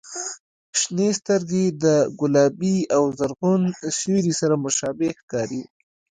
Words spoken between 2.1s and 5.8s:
ګلابي او زرغون سیوري سره مشابه ښکاري.